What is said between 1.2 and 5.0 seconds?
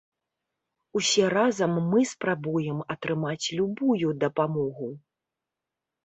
разам мы спрабуем атрымаць любую дапамогу.